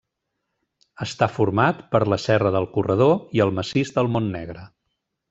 Està 1.05 1.27
format 1.33 1.83
per 1.95 2.01
la 2.13 2.19
Serra 2.25 2.53
del 2.57 2.67
Corredor 2.79 3.13
i 3.39 3.45
el 3.49 3.53
Massís 3.61 3.93
del 3.99 4.11
Montnegre. 4.17 4.65